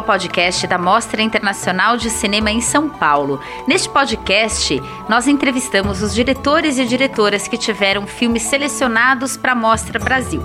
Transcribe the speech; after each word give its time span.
Ao 0.00 0.04
podcast 0.04 0.66
da 0.66 0.78
Mostra 0.78 1.20
Internacional 1.20 1.98
de 1.98 2.08
Cinema 2.08 2.50
em 2.50 2.62
São 2.62 2.88
Paulo. 2.88 3.38
Neste 3.68 3.86
podcast, 3.90 4.82
nós 5.10 5.28
entrevistamos 5.28 6.00
os 6.02 6.14
diretores 6.14 6.78
e 6.78 6.86
diretoras 6.86 7.46
que 7.46 7.58
tiveram 7.58 8.06
filmes 8.06 8.44
selecionados 8.44 9.36
para 9.36 9.52
a 9.52 9.54
Mostra 9.54 9.98
Brasil. 9.98 10.42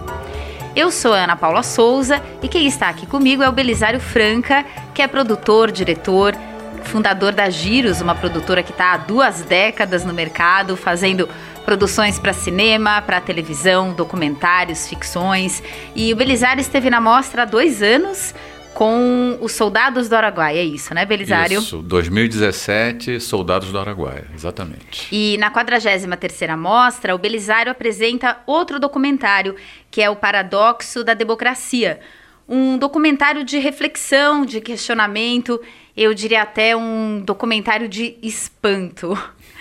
Eu 0.75 0.91
sou 0.91 1.14
Ana 1.14 1.38
Paula 1.38 1.64
Souza 1.64 2.21
e 2.43 2.50
quem 2.50 2.68
está 2.68 2.89
aqui 2.89 3.05
comigo 3.05 3.43
é 3.43 3.47
o 3.47 3.54
Belisário 3.54 4.02
Franca, 4.02 4.65
que 4.93 5.02
é 5.02 5.07
produtor, 5.07 5.71
diretor, 5.71 6.36
fundador 6.83 7.32
da 7.32 7.50
Giros, 7.50 8.01
uma 8.01 8.14
produtora 8.14 8.61
que 8.61 8.71
está 8.71 8.92
há 8.92 8.97
duas 8.97 9.42
décadas 9.42 10.04
no 10.04 10.14
mercado, 10.14 10.75
fazendo 10.75 11.29
produções 11.64 12.19
para 12.19 12.33
cinema, 12.33 13.01
para 13.01 13.21
televisão, 13.21 13.93
documentários, 13.93 14.86
ficções. 14.86 15.64
E 15.96 16.11
o 16.11 16.15
Belisário 16.18 16.60
esteve 16.60 16.89
na 16.89 17.00
mostra 17.00 17.43
há 17.43 17.46
dois 17.46 17.82
anos 17.82 18.36
com 18.75 19.38
os 19.39 19.54
Soldados 19.54 20.10
do 20.10 20.15
Araguaia, 20.18 20.60
é 20.60 20.65
isso, 20.65 20.93
né, 20.93 21.06
Belisário? 21.06 21.60
Isso, 21.60 21.82
2017, 21.82 23.21
Soldados 23.21 23.71
do 23.71 23.79
Araguaia, 23.79 24.28
exatamente. 24.36 25.07
E 25.16 25.38
na 25.38 25.50
43ª 25.50 26.57
Mostra, 26.57 27.16
o 27.16 27.18
Belisário 27.18 27.71
apresenta 27.71 28.38
outro 28.46 28.78
documentário, 28.78 29.56
que 29.89 30.02
é 30.02 30.10
o 30.10 30.16
Paradoxo 30.18 31.06
da 31.06 31.14
Democracia, 31.14 32.02
um 32.50 32.78
documentário 32.78 33.45
de 33.45 33.58
reflexão, 33.59 34.45
de 34.45 34.59
questionamento, 34.59 35.59
eu 35.95 36.14
diria 36.14 36.42
até 36.42 36.75
um 36.75 37.22
documentário 37.22 37.88
de 37.88 38.17
espanto. 38.21 39.17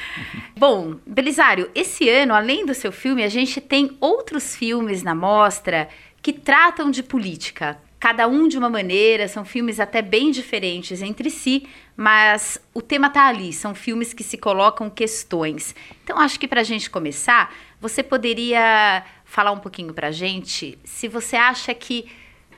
Bom, 0.58 0.96
Belisário, 1.06 1.70
esse 1.72 2.08
ano, 2.10 2.34
além 2.34 2.66
do 2.66 2.74
seu 2.74 2.90
filme, 2.90 3.22
a 3.22 3.28
gente 3.28 3.60
tem 3.60 3.96
outros 4.00 4.56
filmes 4.56 5.04
na 5.04 5.14
mostra 5.14 5.88
que 6.20 6.32
tratam 6.32 6.90
de 6.90 7.02
política 7.02 7.78
cada 8.04 8.28
um 8.28 8.46
de 8.46 8.58
uma 8.58 8.68
maneira, 8.68 9.26
são 9.26 9.46
filmes 9.46 9.80
até 9.80 10.02
bem 10.02 10.30
diferentes 10.30 11.00
entre 11.00 11.30
si, 11.30 11.66
mas 11.96 12.60
o 12.74 12.82
tema 12.82 13.08
tá 13.08 13.26
ali, 13.28 13.50
são 13.50 13.74
filmes 13.74 14.12
que 14.12 14.22
se 14.22 14.36
colocam 14.36 14.90
questões. 14.90 15.74
Então 16.04 16.18
acho 16.18 16.38
que 16.38 16.46
para 16.46 16.60
a 16.60 16.64
gente 16.64 16.90
começar, 16.90 17.54
você 17.80 18.02
poderia 18.02 19.02
falar 19.24 19.52
um 19.52 19.58
pouquinho 19.58 19.94
para 19.94 20.08
a 20.08 20.12
gente 20.12 20.78
se 20.84 21.08
você 21.08 21.34
acha 21.34 21.72
que 21.72 22.04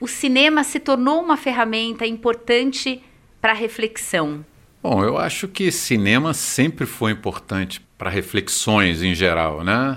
o 0.00 0.08
cinema 0.08 0.64
se 0.64 0.80
tornou 0.80 1.22
uma 1.22 1.36
ferramenta 1.36 2.04
importante 2.04 3.00
para 3.40 3.52
reflexão. 3.52 4.44
Bom, 4.82 5.04
eu 5.04 5.16
acho 5.16 5.46
que 5.46 5.70
cinema 5.70 6.34
sempre 6.34 6.86
foi 6.86 7.12
importante 7.12 7.80
para 7.96 8.10
reflexões 8.10 9.00
em 9.00 9.14
geral, 9.14 9.62
né? 9.62 9.96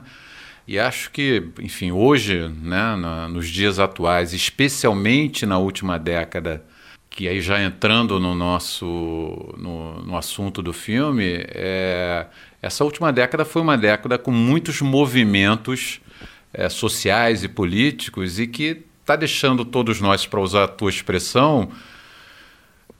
E 0.69 0.77
acho 0.77 1.09
que, 1.09 1.43
enfim, 1.59 1.91
hoje, 1.91 2.47
né, 2.61 2.95
na, 2.95 3.27
nos 3.27 3.49
dias 3.49 3.79
atuais, 3.79 4.33
especialmente 4.33 5.43
na 5.43 5.57
última 5.57 5.97
década, 5.97 6.63
que 7.09 7.27
aí 7.27 7.41
já 7.41 7.59
entrando 7.59 8.19
no 8.19 8.35
nosso 8.35 8.85
no, 9.57 9.99
no 10.03 10.15
assunto 10.15 10.61
do 10.61 10.71
filme, 10.71 11.43
é, 11.47 12.27
essa 12.61 12.83
última 12.83 13.11
década 13.11 13.43
foi 13.45 13.63
uma 13.63 13.75
década 13.75 14.19
com 14.19 14.29
muitos 14.29 14.79
movimentos 14.79 16.01
é, 16.53 16.69
sociais 16.69 17.43
e 17.43 17.47
políticos 17.47 18.39
e 18.39 18.45
que 18.45 18.83
está 19.01 19.15
deixando 19.15 19.65
todos 19.65 19.99
nós, 19.99 20.27
para 20.27 20.39
usar 20.39 20.65
a 20.65 20.67
tua 20.67 20.91
expressão, 20.91 21.71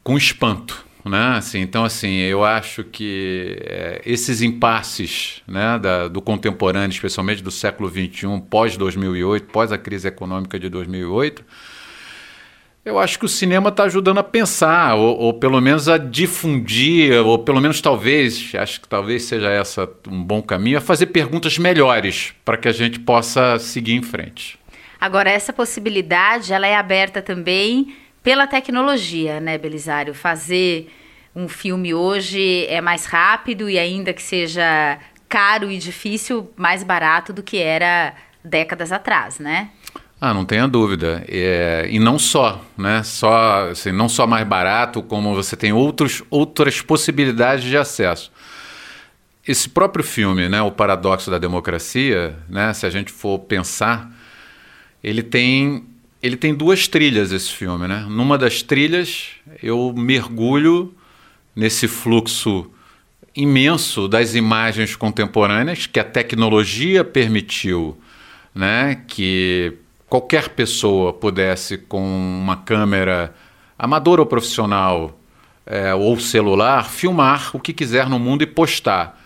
com 0.04 0.18
espanto 0.18 0.89
né? 1.06 1.38
Assim, 1.38 1.60
então, 1.60 1.86
assim, 1.86 2.18
eu 2.18 2.44
acho 2.44 2.84
que 2.84 3.58
é, 3.62 4.02
esses 4.06 4.42
impasses 4.42 5.42
né, 5.48 5.80
da, 5.80 6.08
do 6.08 6.22
contemporâneo, 6.22 6.90
especialmente 6.90 7.42
do 7.42 7.52
século 7.52 7.90
XXI, 7.90 8.42
pós-2008, 8.50 9.42
pós 9.52 9.72
a 9.72 9.78
crise 9.78 10.08
econômica 10.08 10.60
de 10.60 10.70
2008, 10.70 11.44
eu 12.84 12.98
acho 12.98 13.20
que 13.20 13.26
o 13.26 13.30
cinema 13.30 13.70
está 13.70 13.84
ajudando 13.84 14.20
a 14.20 14.24
pensar, 14.24 14.96
ou, 14.96 15.18
ou, 15.18 15.34
pelo 15.34 15.62
menos 15.62 15.88
a 15.88 15.98
difundir, 15.98 17.14
ou 17.26 17.38
pelo 17.38 17.62
menos 17.62 17.82
talvez, 17.82 18.52
acho 18.56 18.82
que 18.82 18.88
talvez 18.88 19.24
seja 19.24 19.50
essa 19.50 19.88
um 20.08 20.24
bom 20.24 20.42
caminho, 20.42 20.78
a 20.78 20.82
fazer 20.82 21.08
perguntas 21.08 21.58
melhores 21.58 22.34
para 22.44 22.58
que 22.58 22.68
a 22.68 22.72
gente 22.72 23.00
possa 23.00 23.60
seguir 23.60 23.94
em 23.94 24.02
frente. 24.02 24.58
Agora, 25.00 25.30
essa 25.30 25.54
possibilidade, 25.54 26.52
ela 26.52 26.68
é 26.68 26.76
aberta 26.76 27.22
também 27.22 27.96
pela 28.24 28.48
tecnologia, 28.48 29.40
né, 29.40 29.58
Belisário? 29.58 30.14
Fazer 30.14 30.92
um 31.36 31.48
filme 31.48 31.94
hoje 31.94 32.66
é 32.68 32.82
mais 32.82 33.06
rápido 33.06 33.70
e 33.70 33.78
ainda 33.78 34.14
que 34.14 34.22
seja 34.22 35.00
caro 35.28 35.70
e 35.70 35.78
difícil, 35.78 36.52
mais 36.58 36.84
barato 36.84 37.32
do 37.32 37.44
que 37.44 37.58
era 37.58 38.14
décadas 38.44 38.92
atrás, 38.92 39.40
né? 39.40 39.70
Ah, 40.20 40.34
não 40.34 40.44
tenha 40.44 40.68
dúvida. 40.68 41.24
É, 41.28 41.88
e 41.90 41.98
não 42.00 42.20
só, 42.20 42.62
né? 42.78 43.04
Só, 43.04 43.70
assim, 43.70 43.92
não 43.92 44.10
só 44.10 44.28
mais 44.28 44.46
barato, 44.46 45.02
como 45.02 45.34
você 45.34 45.56
tem 45.56 45.72
outros, 45.72 46.24
outras 46.30 46.82
possibilidades 46.82 47.64
de 47.64 47.78
acesso. 47.78 48.32
Esse 49.48 49.70
próprio 49.70 50.04
filme, 50.04 50.50
né, 50.50 50.62
O 50.62 50.72
Paradoxo 50.72 51.32
da 51.32 51.38
Democracia, 51.38 52.38
né, 52.48 52.74
se 52.74 52.86
a 52.86 52.90
gente 52.90 53.12
for 53.12 53.40
pensar, 53.40 54.12
ele 55.02 55.24
tem 55.24 55.88
ele 56.22 56.36
tem 56.36 56.54
duas 56.54 56.88
trilhas 56.88 57.32
esse 57.32 57.50
filme, 57.50 57.88
né? 57.88 58.06
Numa 58.10 58.38
das 58.38 58.62
trilhas 58.62 59.28
eu 59.64 59.94
mergulho 59.96 60.94
nesse 61.56 61.88
fluxo 61.88 62.70
imenso 63.36 64.08
das 64.08 64.36
imagens 64.36 64.96
contemporâneas 64.96 65.86
que 65.86 66.00
a 66.00 66.04
tecnologia 66.04 67.04
permitiu, 67.04 67.98
né? 68.54 69.02
Que 69.08 69.78
qualquer 70.10 70.50
pessoa 70.50 71.14
pudesse 71.14 71.78
com 71.78 72.02
uma 72.02 72.58
câmera 72.58 73.34
amadora 73.78 74.22
ou 74.22 74.28
profissional 74.28 75.18
é, 75.66 75.94
ou 75.94 76.20
celular 76.20 76.90
filmar 76.90 77.52
o 77.54 77.60
que 77.60 77.72
quiser 77.72 78.10
no 78.10 78.20
mundo 78.20 78.42
e 78.42 78.48
postar. 78.48 79.18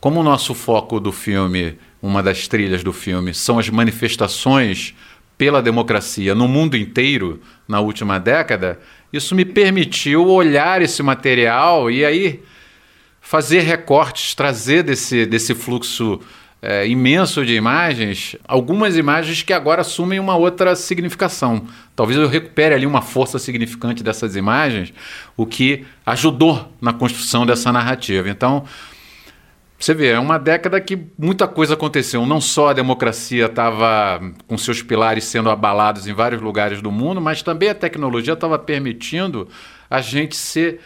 Como 0.00 0.18
o 0.18 0.24
nosso 0.24 0.54
foco 0.54 0.98
do 0.98 1.12
filme, 1.12 1.78
uma 2.02 2.22
das 2.22 2.48
trilhas 2.48 2.82
do 2.82 2.92
filme, 2.92 3.32
são 3.32 3.58
as 3.58 3.68
manifestações 3.68 4.94
pela 5.36 5.62
democracia 5.62 6.34
no 6.34 6.46
mundo 6.46 6.76
inteiro 6.76 7.40
na 7.66 7.80
última 7.80 8.18
década, 8.18 8.78
isso 9.12 9.34
me 9.34 9.44
permitiu 9.44 10.26
olhar 10.28 10.80
esse 10.80 11.02
material 11.02 11.90
e 11.90 12.04
aí 12.04 12.42
fazer 13.20 13.60
recortes, 13.60 14.34
trazer 14.34 14.82
desse, 14.82 15.26
desse 15.26 15.54
fluxo 15.54 16.20
é, 16.62 16.86
imenso 16.86 17.44
de 17.44 17.54
imagens, 17.54 18.36
algumas 18.46 18.96
imagens 18.96 19.42
que 19.42 19.52
agora 19.52 19.80
assumem 19.80 20.20
uma 20.20 20.36
outra 20.36 20.76
significação. 20.76 21.66
Talvez 21.96 22.18
eu 22.18 22.28
recupere 22.28 22.74
ali 22.74 22.86
uma 22.86 23.02
força 23.02 23.38
significante 23.38 24.02
dessas 24.02 24.36
imagens, 24.36 24.92
o 25.36 25.44
que 25.44 25.84
ajudou 26.06 26.72
na 26.80 26.92
construção 26.92 27.44
dessa 27.44 27.72
narrativa. 27.72 28.28
Então, 28.28 28.64
você 29.84 29.94
vê, 29.94 30.08
é 30.10 30.18
uma 30.18 30.38
década 30.38 30.80
que 30.80 30.96
muita 31.18 31.48
coisa 31.48 31.74
aconteceu. 31.74 32.24
Não 32.24 32.40
só 32.40 32.68
a 32.68 32.72
democracia 32.72 33.46
estava 33.46 34.20
com 34.46 34.56
seus 34.56 34.80
pilares 34.80 35.24
sendo 35.24 35.50
abalados 35.50 36.06
em 36.06 36.12
vários 36.12 36.40
lugares 36.40 36.80
do 36.80 36.92
mundo, 36.92 37.20
mas 37.20 37.42
também 37.42 37.68
a 37.68 37.74
tecnologia 37.74 38.34
estava 38.34 38.58
permitindo 38.60 39.48
a 39.90 40.00
gente 40.00 40.36
ser. 40.36 40.80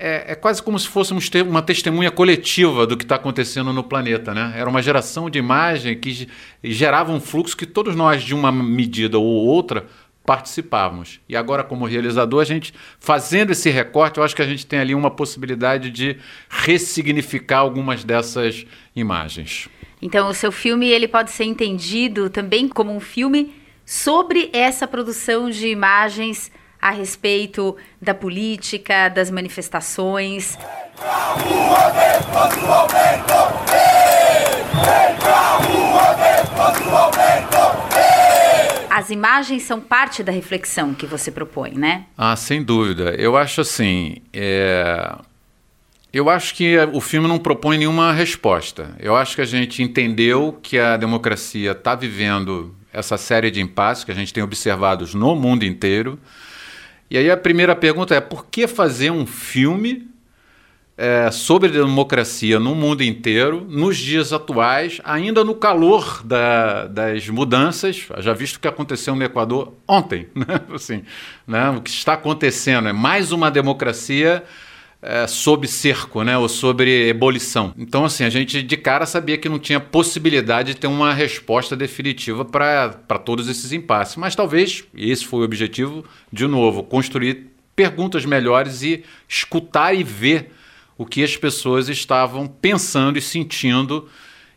É, 0.00 0.30
é, 0.30 0.34
quase 0.36 0.62
como 0.62 0.78
se 0.78 0.86
fôssemos 0.86 1.28
uma 1.48 1.60
testemunha 1.60 2.12
coletiva 2.12 2.86
do 2.86 2.96
que 2.96 3.02
está 3.02 3.16
acontecendo 3.16 3.72
no 3.72 3.82
planeta. 3.82 4.32
Né? 4.32 4.54
Era 4.54 4.70
uma 4.70 4.80
geração 4.80 5.28
de 5.28 5.40
imagem 5.40 5.98
que 5.98 6.28
gerava 6.62 7.10
um 7.10 7.18
fluxo 7.18 7.56
que 7.56 7.66
todos 7.66 7.96
nós, 7.96 8.22
de 8.22 8.36
uma 8.36 8.52
medida 8.52 9.18
ou 9.18 9.24
outra, 9.26 9.86
participávamos. 10.28 11.20
E 11.26 11.34
agora, 11.34 11.64
como 11.64 11.86
realizador, 11.86 12.42
a 12.42 12.44
gente 12.44 12.74
fazendo 13.00 13.52
esse 13.52 13.70
recorte, 13.70 14.18
eu 14.18 14.22
acho 14.22 14.36
que 14.36 14.42
a 14.42 14.46
gente 14.46 14.66
tem 14.66 14.78
ali 14.78 14.94
uma 14.94 15.10
possibilidade 15.10 15.90
de 15.90 16.18
ressignificar 16.50 17.60
algumas 17.60 18.04
dessas 18.04 18.66
imagens. 18.94 19.70
Então, 20.02 20.28
o 20.28 20.34
seu 20.34 20.52
filme 20.52 20.86
ele 20.86 21.08
pode 21.08 21.30
ser 21.30 21.44
entendido 21.44 22.28
também 22.28 22.68
como 22.68 22.94
um 22.94 23.00
filme 23.00 23.54
sobre 23.86 24.50
essa 24.52 24.86
produção 24.86 25.48
de 25.48 25.68
imagens 25.68 26.52
a 26.78 26.90
respeito 26.90 27.74
da 28.00 28.12
política, 28.14 29.08
das 29.08 29.30
manifestações. 29.30 30.58
Vem 31.38 32.18
as 39.08 39.10
imagens 39.10 39.62
são 39.62 39.80
parte 39.80 40.22
da 40.22 40.30
reflexão 40.30 40.92
que 40.92 41.06
você 41.06 41.30
propõe, 41.30 41.72
né? 41.72 42.04
Ah, 42.16 42.36
sem 42.36 42.62
dúvida. 42.62 43.14
Eu 43.14 43.38
acho 43.38 43.62
assim. 43.62 44.18
É... 44.34 45.16
Eu 46.12 46.28
acho 46.28 46.54
que 46.54 46.76
o 46.92 47.00
filme 47.00 47.26
não 47.26 47.38
propõe 47.38 47.78
nenhuma 47.78 48.12
resposta. 48.12 48.94
Eu 48.98 49.16
acho 49.16 49.34
que 49.34 49.40
a 49.40 49.46
gente 49.46 49.82
entendeu 49.82 50.58
que 50.62 50.78
a 50.78 50.96
democracia 50.98 51.72
está 51.72 51.94
vivendo 51.94 52.74
essa 52.92 53.16
série 53.16 53.50
de 53.50 53.62
impasses 53.62 54.04
que 54.04 54.10
a 54.10 54.14
gente 54.14 54.32
tem 54.32 54.42
observado 54.42 55.06
no 55.14 55.34
mundo 55.34 55.64
inteiro. 55.64 56.18
E 57.10 57.16
aí 57.16 57.30
a 57.30 57.36
primeira 57.36 57.74
pergunta 57.74 58.14
é: 58.14 58.20
por 58.20 58.46
que 58.46 58.66
fazer 58.66 59.10
um 59.10 59.26
filme 59.26 60.06
é, 60.98 61.30
sobre 61.30 61.68
democracia 61.68 62.58
no 62.58 62.74
mundo 62.74 63.04
inteiro, 63.04 63.64
nos 63.70 63.96
dias 63.96 64.32
atuais, 64.32 65.00
ainda 65.04 65.44
no 65.44 65.54
calor 65.54 66.20
da, 66.24 66.88
das 66.88 67.28
mudanças, 67.28 68.08
já 68.18 68.32
visto 68.32 68.56
o 68.56 68.60
que 68.60 68.66
aconteceu 68.66 69.14
no 69.14 69.22
Equador 69.22 69.74
ontem, 69.86 70.26
né? 70.34 70.60
Assim, 70.74 71.04
né? 71.46 71.70
o 71.70 71.80
que 71.80 71.90
está 71.90 72.14
acontecendo 72.14 72.88
é 72.88 72.92
mais 72.92 73.30
uma 73.30 73.48
democracia 73.48 74.42
é, 75.00 75.24
sob 75.28 75.68
cerco, 75.68 76.24
né? 76.24 76.36
ou 76.36 76.48
sobre 76.48 77.08
ebulição. 77.08 77.72
Então, 77.78 78.04
assim, 78.04 78.24
a 78.24 78.28
gente 78.28 78.60
de 78.60 78.76
cara 78.76 79.06
sabia 79.06 79.38
que 79.38 79.48
não 79.48 79.60
tinha 79.60 79.78
possibilidade 79.78 80.74
de 80.74 80.80
ter 80.80 80.88
uma 80.88 81.14
resposta 81.14 81.76
definitiva 81.76 82.44
para 82.44 83.18
todos 83.24 83.48
esses 83.48 83.70
impasses, 83.70 84.16
mas 84.16 84.34
talvez, 84.34 84.82
e 84.92 85.12
esse 85.12 85.24
foi 85.24 85.42
o 85.42 85.44
objetivo, 85.44 86.04
de 86.32 86.48
novo, 86.48 86.82
construir 86.82 87.52
perguntas 87.76 88.24
melhores 88.24 88.82
e 88.82 89.04
escutar 89.28 89.94
e 89.94 90.02
ver 90.02 90.57
o 90.98 91.06
que 91.06 91.22
as 91.22 91.36
pessoas 91.36 91.88
estavam 91.88 92.48
pensando 92.48 93.16
e 93.16 93.22
sentindo 93.22 94.08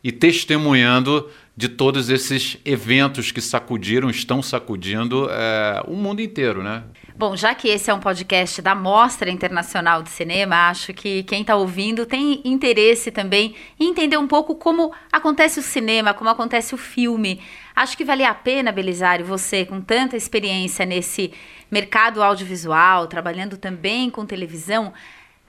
e 0.03 0.11
testemunhando 0.11 1.29
de 1.55 1.69
todos 1.69 2.09
esses 2.09 2.57
eventos 2.65 3.31
que 3.31 3.39
sacudiram, 3.39 4.09
estão 4.09 4.41
sacudindo 4.41 5.29
é, 5.29 5.83
o 5.85 5.93
mundo 5.93 6.19
inteiro, 6.19 6.63
né? 6.63 6.83
Bom, 7.15 7.35
já 7.35 7.53
que 7.53 7.67
esse 7.67 7.91
é 7.91 7.93
um 7.93 7.99
podcast 7.99 8.61
da 8.63 8.73
Mostra 8.73 9.29
Internacional 9.29 10.01
de 10.01 10.09
Cinema, 10.09 10.69
acho 10.69 10.91
que 10.91 11.21
quem 11.23 11.41
está 11.41 11.55
ouvindo 11.55 12.03
tem 12.05 12.41
interesse 12.43 13.11
também 13.11 13.53
em 13.79 13.89
entender 13.89 14.17
um 14.17 14.27
pouco 14.27 14.55
como 14.55 14.91
acontece 15.11 15.59
o 15.59 15.61
cinema, 15.61 16.15
como 16.15 16.31
acontece 16.31 16.73
o 16.73 16.77
filme. 16.77 17.39
Acho 17.75 17.95
que 17.95 18.03
valia 18.03 18.29
a 18.29 18.33
pena, 18.33 18.71
Belisário, 18.71 19.23
você 19.23 19.63
com 19.65 19.79
tanta 19.81 20.17
experiência 20.17 20.83
nesse 20.83 21.31
mercado 21.69 22.23
audiovisual, 22.23 23.05
trabalhando 23.05 23.55
também 23.55 24.09
com 24.09 24.25
televisão, 24.25 24.91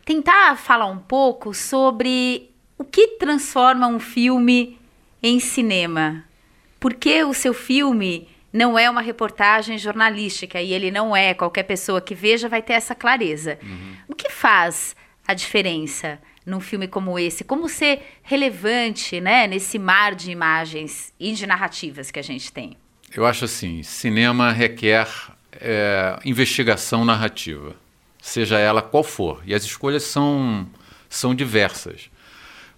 tentar 0.05 0.57
falar 0.57 0.87
um 0.87 0.99
pouco 0.99 1.55
sobre 1.55 2.51
o 2.77 2.85
que 2.85 3.19
transforma 3.19 3.87
um 3.87 4.01
filme 4.01 4.79
em 5.23 5.39
cinema. 5.39 6.25
Por 6.81 6.95
que 6.95 7.23
o 7.23 7.33
seu 7.33 7.55
filme 7.55 8.29
não 8.53 8.79
é 8.79 8.91
uma 8.91 9.01
reportagem 9.01 9.79
jornalística 9.79 10.61
e 10.61 10.73
ele 10.73 10.91
não 10.91 11.17
é, 11.17 11.33
qualquer 11.33 11.63
pessoa 11.63 12.01
que 12.01 12.15
veja 12.15 12.49
vai 12.49 12.61
ter 12.61 12.75
essa 12.75 12.95
clareza. 12.95 13.59
Uhum. 13.63 13.97
O 14.09 14.15
que 14.15 14.31
faz 14.31 14.95
a 15.27 15.33
diferença 15.33 16.19
num 16.45 16.61
filme 16.61 16.87
como 16.87 17.19
esse? 17.19 17.45
Como 17.45 17.69
ser 17.69 18.03
relevante 18.23 19.21
né, 19.21 19.47
nesse 19.47 19.79
mar 19.79 20.15
de 20.15 20.31
imagens 20.31 21.15
e 21.19 21.33
de 21.33 21.47
narrativas 21.47 22.11
que 22.11 22.19
a 22.19 22.23
gente 22.23 22.53
tem? 22.53 22.77
Eu 23.15 23.25
acho 23.25 23.47
assim: 23.47 23.83
cinema 23.83 24.53
requer 24.53 25.09
é, 25.53 26.19
investigação 26.25 27.05
narrativa 27.05 27.77
seja 28.23 28.57
ela 28.57 28.81
qual 28.81 29.03
for. 29.03 29.43
E 29.45 29.53
as 29.53 29.65
escolhas 29.65 30.05
são, 30.05 30.67
são 31.11 31.35
diversas. 31.35 32.09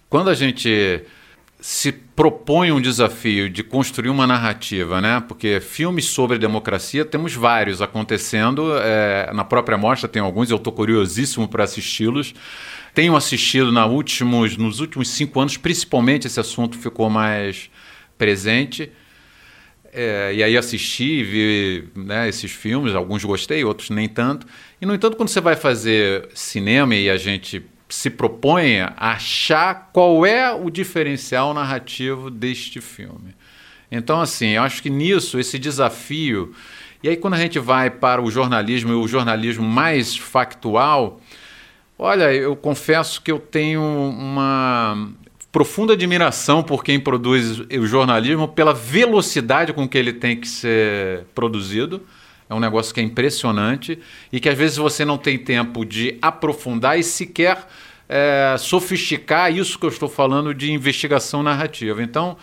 Quando 0.09 0.29
a 0.31 0.33
gente 0.33 1.05
se 1.59 1.91
propõe 1.91 2.71
um 2.71 2.81
desafio 2.81 3.49
de 3.49 3.63
construir 3.63 4.09
uma 4.09 4.25
narrativa, 4.25 4.99
né? 4.99 5.23
Porque 5.27 5.59
filmes 5.59 6.05
sobre 6.05 6.37
democracia 6.39 7.05
temos 7.05 7.33
vários 7.33 7.81
acontecendo. 7.81 8.75
É, 8.77 9.31
na 9.33 9.45
própria 9.45 9.77
mostra 9.77 10.09
tem 10.09 10.21
alguns, 10.21 10.49
eu 10.49 10.57
estou 10.57 10.73
curiosíssimo 10.73 11.47
para 11.47 11.63
assisti-los. 11.63 12.33
Tenho 12.93 13.15
assistido 13.15 13.71
na 13.71 13.85
últimos, 13.85 14.57
nos 14.57 14.79
últimos 14.79 15.09
cinco 15.09 15.39
anos, 15.39 15.57
principalmente 15.57 16.25
esse 16.25 16.39
assunto 16.39 16.77
ficou 16.77 17.09
mais 17.09 17.69
presente. 18.17 18.91
É, 19.97 20.33
e 20.33 20.43
aí 20.43 20.57
assisti, 20.57 21.23
vi 21.23 21.87
né, 21.95 22.27
esses 22.27 22.51
filmes, 22.51 22.93
alguns 22.93 23.23
gostei, 23.23 23.63
outros 23.63 23.89
nem 23.89 24.09
tanto. 24.09 24.45
E, 24.81 24.85
no 24.85 24.93
entanto, 24.93 25.15
quando 25.15 25.29
você 25.29 25.39
vai 25.39 25.55
fazer 25.55 26.27
cinema 26.33 26.93
e 26.93 27.09
a 27.09 27.15
gente 27.15 27.65
se 27.87 28.09
propõe 28.09 28.81
a 28.81 28.93
achar 28.97 29.91
qual 29.93 30.25
é 30.25 30.51
o 30.51 30.69
diferencial 30.69 31.53
narrativo 31.53 32.29
deste 32.29 32.81
filme. 32.81 33.33
Então, 33.89 34.19
assim, 34.19 34.49
eu 34.49 34.63
acho 34.63 34.83
que 34.83 34.89
nisso, 34.89 35.39
esse 35.39 35.57
desafio. 35.57 36.53
E 37.01 37.07
aí, 37.07 37.15
quando 37.15 37.35
a 37.35 37.39
gente 37.39 37.57
vai 37.57 37.89
para 37.89 38.21
o 38.21 38.29
jornalismo 38.29 38.91
e 38.91 38.95
o 38.95 39.07
jornalismo 39.07 39.63
mais 39.65 40.17
factual, 40.17 41.21
olha, 41.97 42.33
eu 42.33 42.53
confesso 42.53 43.21
que 43.21 43.31
eu 43.31 43.39
tenho 43.39 43.81
uma 43.81 45.09
profunda 45.55 45.93
admiração 45.93 46.61
por 46.61 46.83
quem 46.83 46.99
produz 46.99 47.61
o 47.61 47.87
jornalismo, 47.87 48.45
pela 48.45 48.73
velocidade 48.73 49.71
com 49.71 49.87
que 49.87 49.97
ele 49.97 50.11
tem 50.11 50.35
que 50.35 50.49
ser 50.49 51.23
produzido. 51.33 52.01
É 52.49 52.53
um 52.53 52.59
negócio 52.59 52.93
que 52.93 52.99
é 52.99 53.03
impressionante 53.03 53.97
e 54.33 54.41
que 54.41 54.49
às 54.49 54.57
vezes 54.57 54.75
você 54.75 55.05
não 55.05 55.17
tem 55.17 55.37
tempo 55.37 55.85
de 55.85 56.17
aprofundar 56.21 56.99
e 56.99 57.03
sequer 57.03 57.65
é, 58.09 58.57
sofisticar 58.59 59.49
isso 59.49 59.79
que 59.79 59.85
eu 59.85 59.89
estou 59.89 60.09
falando 60.09 60.53
de 60.53 60.73
investigação 60.73 61.41
narrativa. 61.41 62.03
Então, 62.03 62.35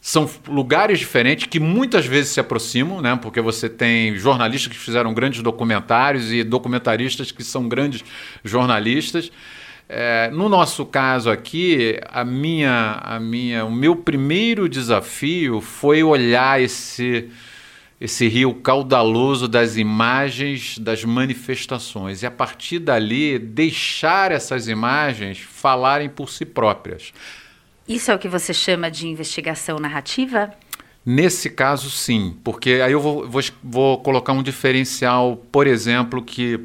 são 0.00 0.26
lugares 0.48 0.98
diferentes 0.98 1.46
que 1.46 1.60
muitas 1.60 2.06
vezes 2.06 2.30
se 2.30 2.40
aproximam, 2.40 3.02
né? 3.02 3.14
porque 3.20 3.42
você 3.42 3.68
tem 3.68 4.16
jornalistas 4.16 4.72
que 4.72 4.78
fizeram 4.78 5.12
grandes 5.12 5.42
documentários 5.42 6.32
e 6.32 6.42
documentaristas 6.42 7.30
que 7.30 7.44
são 7.44 7.68
grandes 7.68 8.02
jornalistas. 8.42 9.30
É, 9.94 10.30
no 10.30 10.48
nosso 10.48 10.86
caso 10.86 11.28
aqui, 11.28 12.00
a 12.08 12.24
minha, 12.24 12.98
a 13.02 13.20
minha, 13.20 13.62
o 13.66 13.70
meu 13.70 13.94
primeiro 13.94 14.66
desafio 14.66 15.60
foi 15.60 16.02
olhar 16.02 16.58
esse, 16.58 17.28
esse 18.00 18.26
rio 18.26 18.54
caudaloso 18.54 19.46
das 19.46 19.76
imagens 19.76 20.78
das 20.78 21.04
manifestações 21.04 22.22
e 22.22 22.26
a 22.26 22.30
partir 22.30 22.78
dali 22.78 23.38
deixar 23.38 24.32
essas 24.32 24.66
imagens 24.66 25.40
falarem 25.40 26.08
por 26.08 26.30
si 26.30 26.46
próprias. 26.46 27.12
Isso 27.86 28.10
é 28.10 28.14
o 28.14 28.18
que 28.18 28.28
você 28.28 28.54
chama 28.54 28.90
de 28.90 29.06
investigação 29.06 29.78
narrativa? 29.78 30.54
Nesse 31.04 31.50
caso, 31.50 31.90
sim, 31.90 32.34
porque 32.42 32.80
aí 32.82 32.92
eu 32.92 33.00
vou, 33.00 33.28
vou, 33.28 33.42
vou 33.62 33.98
colocar 33.98 34.32
um 34.32 34.42
diferencial, 34.42 35.36
por 35.52 35.66
exemplo, 35.66 36.22
que 36.22 36.58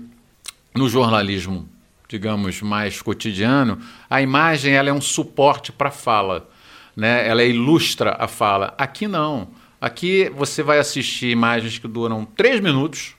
no 0.73 0.88
jornalismo 0.88 1.68
digamos, 2.07 2.62
mais 2.62 3.01
cotidiano, 3.01 3.80
a 4.09 4.21
imagem 4.21 4.74
ela 4.74 4.89
é 4.89 4.94
um 4.94 5.01
suporte 5.01 5.71
para 5.71 5.89
a 5.89 5.92
fala, 5.92 6.50
né? 6.95 7.27
ela 7.27 7.44
ilustra 7.44 8.15
a 8.18 8.27
fala. 8.27 8.74
Aqui 8.77 9.07
não. 9.07 9.50
Aqui 9.80 10.31
você 10.36 10.63
vai 10.63 10.80
assistir 10.80 11.27
imagens 11.27 11.77
que 11.77 11.88
duram 11.88 12.25
três 12.25 12.59
minutos 12.59 13.15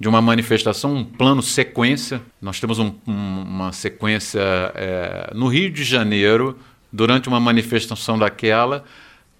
de 0.00 0.08
uma 0.08 0.22
manifestação, 0.22 0.96
um 0.96 1.04
plano 1.04 1.42
sequência. 1.42 2.22
Nós 2.40 2.58
temos 2.58 2.78
um, 2.78 2.94
um, 3.06 3.42
uma 3.42 3.72
sequência 3.72 4.40
é, 4.74 5.30
no 5.34 5.46
Rio 5.46 5.70
de 5.70 5.84
Janeiro, 5.84 6.58
durante 6.90 7.28
uma 7.28 7.38
manifestação 7.38 8.18
daquela, 8.18 8.82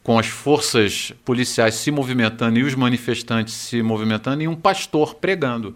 com 0.02 0.19
as 0.19 0.26
forças 0.26 1.12
policiais 1.25 1.75
se 1.75 1.90
movimentando 1.90 2.59
e 2.59 2.62
os 2.62 2.75
manifestantes 2.75 3.55
se 3.55 3.83
movimentando, 3.83 4.43
e 4.43 4.49
um 4.49 4.55
pastor 4.55 5.14
pregando. 5.14 5.75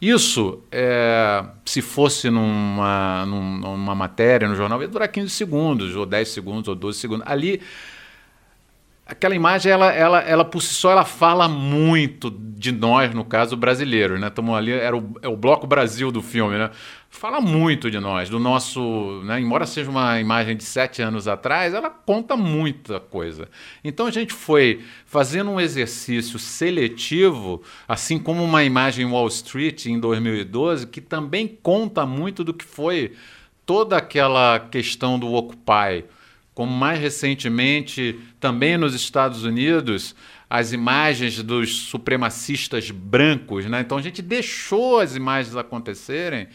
Isso, 0.00 0.62
é, 0.70 1.42
se 1.64 1.80
fosse 1.80 2.28
numa, 2.28 3.24
numa 3.24 3.94
matéria 3.94 4.46
no 4.46 4.54
jornal, 4.54 4.82
ia 4.82 4.88
durar 4.88 5.08
15 5.08 5.30
segundos, 5.30 5.96
ou 5.96 6.04
10 6.04 6.28
segundos, 6.28 6.68
ou 6.68 6.74
12 6.74 6.98
segundos. 6.98 7.26
Ali, 7.26 7.62
aquela 9.06 9.34
imagem, 9.34 9.70
ela, 9.70 9.92
ela, 9.92 10.20
ela 10.20 10.44
por 10.44 10.60
si 10.60 10.74
só, 10.74 10.90
ela 10.90 11.04
fala 11.04 11.48
muito 11.48 12.30
de 12.30 12.72
nós, 12.72 13.14
no 13.14 13.24
caso, 13.24 13.56
brasileiros. 13.56 14.20
Né? 14.20 14.26
Estamos 14.26 14.54
ali, 14.56 14.72
era 14.72 14.96
o, 14.96 15.14
é 15.22 15.28
o 15.28 15.36
Bloco 15.36 15.66
Brasil 15.66 16.10
do 16.10 16.20
filme, 16.20 16.58
né? 16.58 16.70
fala 17.16 17.40
muito 17.40 17.90
de 17.90 17.98
nós, 17.98 18.28
do 18.28 18.38
nosso. 18.38 19.22
Né, 19.24 19.40
embora 19.40 19.66
seja 19.66 19.90
uma 19.90 20.20
imagem 20.20 20.56
de 20.56 20.64
sete 20.64 21.00
anos 21.00 21.26
atrás, 21.26 21.72
ela 21.72 21.88
conta 21.88 22.36
muita 22.36 23.00
coisa. 23.00 23.48
Então 23.82 24.06
a 24.06 24.10
gente 24.10 24.32
foi 24.32 24.84
fazendo 25.06 25.50
um 25.50 25.60
exercício 25.60 26.38
seletivo, 26.38 27.62
assim 27.88 28.18
como 28.18 28.44
uma 28.44 28.64
imagem 28.64 29.06
Wall 29.06 29.28
Street 29.28 29.86
em 29.86 29.98
2012, 29.98 30.86
que 30.88 31.00
também 31.00 31.48
conta 31.62 32.04
muito 32.04 32.44
do 32.44 32.52
que 32.52 32.64
foi 32.64 33.14
toda 33.64 33.96
aquela 33.96 34.60
questão 34.60 35.18
do 35.18 35.32
Occupy. 35.32 36.04
Como 36.56 36.72
mais 36.72 36.98
recentemente, 36.98 38.18
também 38.40 38.76
nos 38.76 38.96
Estados 38.96 39.44
Unidos, 39.44 40.16
as 40.50 40.72
imagens 40.72 41.40
dos 41.40 41.82
supremacistas 41.82 42.90
brancos. 42.90 43.66
Né? 43.66 43.82
Então 43.82 43.96
a 43.96 44.02
gente 44.02 44.20
deixou 44.20 44.98
as 44.98 45.14
imagens 45.14 45.54
acontecerem 45.54 46.48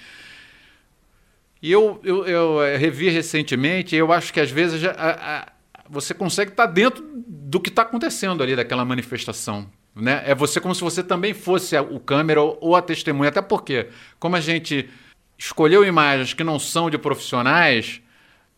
e 1.62 1.72
eu, 1.72 2.00
eu, 2.04 2.26
eu 2.26 2.64
eh, 2.64 2.76
revi 2.76 3.10
recentemente, 3.10 3.96
e 3.96 4.00
eu 4.00 4.12
acho 4.12 4.34
que 4.34 4.40
às 4.40 4.50
vezes 4.50 4.84
a, 4.84 4.94
a, 4.98 5.48
você 5.88 6.12
consegue 6.12 6.50
estar 6.52 6.66
dentro 6.66 7.06
do 7.16 7.60
que 7.60 7.70
está 7.70 7.84
acontecendo 7.84 8.42
ali, 8.42 8.56
daquela 8.56 8.84
manifestação. 8.84 9.70
Né? 9.96 10.24
É 10.26 10.34
você 10.34 10.60
como 10.60 10.74
se 10.74 10.82
você 10.82 11.04
também 11.04 11.36
fosse 11.36 11.78
o 11.78 12.00
câmera 12.00 12.42
ou 12.42 12.76
a 12.76 12.82
testemunha. 12.82 13.30
Até 13.30 13.44
porque, 13.44 13.90
como 14.18 14.36
a 14.36 14.42
gente 14.42 14.90
escolheu 15.38 15.86
imagens 15.86 16.34
que 16.34 16.44
não 16.44 16.58
são 16.58 16.90
de 16.90 16.98
profissionais, 16.98 18.02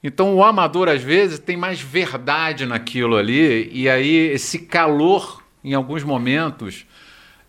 então 0.03 0.35
o 0.35 0.43
amador 0.43 0.89
às 0.89 1.01
vezes 1.01 1.39
tem 1.39 1.55
mais 1.55 1.81
verdade 1.81 2.65
naquilo 2.65 3.15
ali, 3.15 3.69
e 3.71 3.89
aí 3.89 4.15
esse 4.31 4.59
calor, 4.59 5.41
em 5.63 5.73
alguns 5.73 6.03
momentos, 6.03 6.85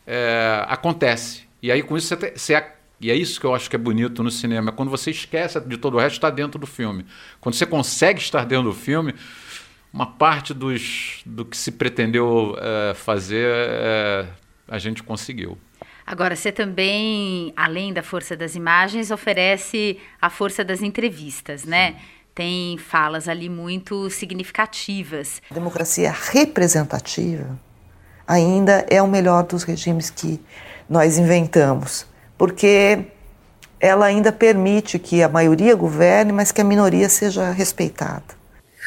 é, 0.07 0.65
acontece. 0.69 1.43
E 1.63 1.73
aí 1.73 1.83
com 1.83 1.97
isso 1.97 2.09
você, 2.09 2.33
você 2.37 2.67
E 3.01 3.11
é 3.11 3.15
isso 3.15 3.41
que 3.41 3.47
eu 3.47 3.55
acho 3.55 3.69
que 3.69 3.77
é 3.77 3.79
bonito 3.79 4.23
no 4.23 4.31
cinema. 4.31 4.71
É 4.71 4.73
quando 4.73 4.91
você 4.91 5.11
esquece 5.11 5.61
de 5.61 5.77
todo 5.77 5.95
o 5.95 5.99
resto, 5.99 6.15
está 6.15 6.31
dentro 6.31 6.59
do 6.59 6.67
filme. 6.67 7.05
Quando 7.41 7.55
você 7.55 7.67
consegue 7.67 8.21
estar 8.21 8.45
dentro 8.45 8.71
do 8.71 8.75
filme, 8.75 9.15
uma 9.93 10.07
parte 10.07 10.55
dos, 10.55 11.23
do 11.25 11.45
que 11.45 11.57
se 11.57 11.73
pretendeu 11.73 12.57
é, 12.59 12.95
fazer, 12.95 13.49
é, 13.49 14.27
a 14.69 14.79
gente 14.79 15.03
conseguiu. 15.03 15.59
Agora, 16.07 16.37
você 16.37 16.53
também, 16.53 17.53
além 17.57 17.93
da 17.93 18.03
força 18.03 18.37
das 18.37 18.55
imagens, 18.55 19.11
oferece 19.11 19.99
a 20.21 20.29
força 20.29 20.63
das 20.63 20.83
entrevistas, 20.83 21.65
né? 21.65 21.93
Sim. 21.93 21.99
Tem 22.35 22.77
falas 22.79 23.29
ali 23.29 23.49
muito 23.49 24.11
significativas. 24.11 25.41
A 25.49 25.55
democracia 25.55 26.13
representativa 26.33 27.57
ainda 28.27 28.85
é 28.91 29.01
o 29.01 29.07
melhor 29.07 29.45
dos 29.45 29.63
regimes 29.63 30.11
que 30.11 30.41
nós 30.91 31.17
inventamos, 31.17 32.07
porque 32.37 33.05
ela 33.79 34.07
ainda 34.07 34.33
permite 34.33 34.99
que 34.99 35.23
a 35.23 35.29
maioria 35.29 35.77
governe, 35.77 36.33
mas 36.33 36.51
que 36.51 36.61
a 36.61 36.65
minoria 36.65 37.09
seja 37.09 37.53
respeitada. 37.53 38.25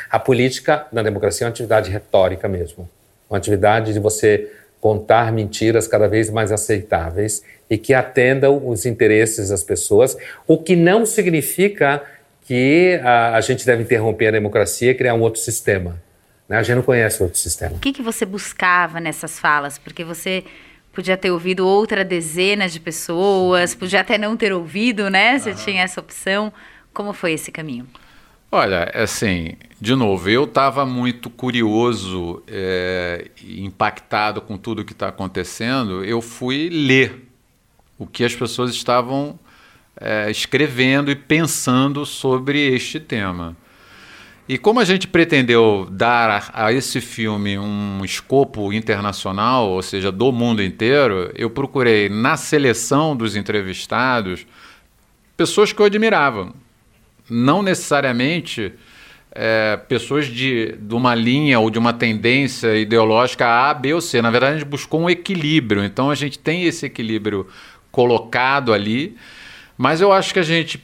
A 0.10 0.20
política 0.20 0.86
na 0.92 1.02
democracia 1.02 1.46
é 1.46 1.48
uma 1.48 1.52
atividade 1.52 1.90
retórica 1.90 2.50
mesmo, 2.50 2.90
uma 3.30 3.38
atividade 3.38 3.94
de 3.94 4.00
você 4.00 4.52
contar 4.82 5.32
mentiras 5.32 5.88
cada 5.88 6.08
vez 6.08 6.30
mais 6.30 6.52
aceitáveis 6.52 7.42
e 7.70 7.78
que 7.78 7.94
atendam 7.94 8.68
os 8.68 8.86
interesses 8.86 9.50
das 9.50 9.64
pessoas, 9.64 10.18
o 10.46 10.58
que 10.58 10.76
não 10.76 11.06
significa 11.06 12.04
que 12.48 12.98
a, 13.04 13.36
a 13.36 13.42
gente 13.42 13.66
deve 13.66 13.84
interromper 13.84 14.28
a 14.28 14.32
democracia 14.32 14.92
e 14.92 14.96
criar 14.96 15.14
um 15.14 15.20
outro 15.20 15.42
sistema. 15.42 16.02
Né? 16.48 16.58
A 16.58 16.64
gente 16.64 16.78
não 16.78 16.82
conhece 16.82 17.22
outro 17.22 17.38
sistema. 17.38 17.76
O 17.76 17.80
que, 17.80 17.92
que 17.92 18.02
você 18.02 18.26
buscava 18.26 19.02
nessas 19.02 19.38
falas? 19.38 19.78
Porque 19.78 20.02
você 20.06 20.46
podia 20.94 21.18
ter 21.18 21.30
ouvido 21.30 21.68
outra 21.68 22.06
dezena 22.06 22.70
de 22.70 22.80
pessoas, 22.80 23.76
podia 23.76 24.00
até 24.00 24.18
não 24.18 24.38
ter 24.38 24.54
ouvido, 24.54 25.10
né? 25.10 25.38
Você 25.38 25.50
uhum. 25.50 25.56
tinha 25.58 25.84
essa 25.84 26.00
opção. 26.00 26.54
Como 26.94 27.12
foi 27.12 27.34
esse 27.34 27.52
caminho? 27.52 27.86
Olha, 28.50 28.90
assim, 28.94 29.56
de 29.80 29.94
novo, 29.94 30.30
eu 30.30 30.46
estava 30.46 30.86
muito 30.86 31.30
curioso, 31.30 32.42
é, 32.48 33.30
impactado 33.46 34.42
com 34.42 34.58
tudo 34.58 34.86
que 34.86 34.94
está 34.94 35.10
acontecendo. 35.10 36.04
Eu 36.06 36.22
fui 36.22 36.70
ler 36.70 37.28
o 38.00 38.08
que 38.08 38.24
as 38.24 38.34
pessoas 38.34 38.72
estavam 38.72 39.38
é, 40.00 40.30
escrevendo 40.30 41.12
e 41.12 41.16
pensando 41.16 42.06
sobre 42.06 42.60
este 42.74 43.00
tema. 43.00 43.56
E 44.48 44.58
como 44.58 44.80
a 44.80 44.86
gente 44.86 45.08
pretendeu 45.08 45.88
dar 45.92 46.52
a, 46.54 46.72
esse 46.72 47.02
filme 47.02 47.60
um 47.60 48.06
escopo 48.06 48.72
internacional, 48.72 49.70
ou 49.70 49.82
seja, 49.82 50.12
do 50.12 50.32
mundo 50.32 50.64
inteiro, 50.64 51.32
eu 51.36 51.50
procurei 51.50 52.08
na 52.08 52.38
seleção 52.38 53.16
dos 53.16 53.36
entrevistados 53.36 54.46
pessoas 55.36 55.74
que 55.74 55.82
eu 55.82 55.86
admirava 55.86 56.54
não 57.30 57.62
necessariamente 57.62 58.74
é, 59.32 59.78
pessoas 59.88 60.28
de, 60.28 60.76
de 60.80 60.96
uma 60.96 61.14
linha 61.14 61.60
ou 61.60 61.70
de 61.70 61.78
uma 61.78 61.94
tendência 61.94 62.76
ideológica 62.76 63.46
A, 63.46 63.74
B 63.74 63.94
ou 63.94 64.02
C. 64.02 64.22
Na 64.22 64.32
verdade, 64.32 64.56
a 64.56 64.58
gente 64.60 64.68
buscou 64.68 65.02
um 65.02 65.10
equilíbrio. 65.10 65.84
Então, 65.84 66.10
a 66.10 66.16
gente 66.16 66.40
tem 66.40 66.64
esse 66.64 66.86
equilíbrio 66.86 67.48
colocado 67.92 68.74
ali. 68.74 69.16
Mas 69.78 70.02
eu 70.02 70.12
acho 70.12 70.34
que 70.34 70.40
a 70.40 70.44
gente 70.44 70.78